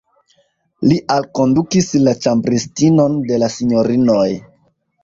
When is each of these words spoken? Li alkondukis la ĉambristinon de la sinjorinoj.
Li 0.91 0.97
alkondukis 1.17 1.91
la 2.09 2.17
ĉambristinon 2.25 3.21
de 3.31 3.43
la 3.45 3.53
sinjorinoj. 3.59 4.29